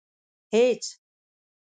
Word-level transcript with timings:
هېڅ. 0.53 0.83